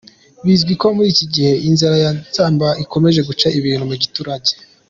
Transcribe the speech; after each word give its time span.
Bizwi 0.45 0.73
ko 0.81 0.87
muri 0.95 1.07
iki 1.13 1.25
gihe 1.33 1.51
inzara 1.67 1.95
ya 2.03 2.11
Nzaramba 2.17 2.67
ikomeje 2.83 3.21
guca 3.29 3.47
ibintu 3.59 3.83
mu 3.89 3.95
giturage. 4.03 4.51